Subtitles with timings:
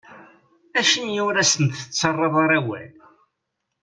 [0.79, 2.91] Acimi ur asent-tettarraḍ ara awal?